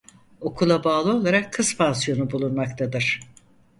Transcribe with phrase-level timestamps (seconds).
[0.41, 3.19] Okula bağlı olarak kız pansiyonu bulunmaktadır.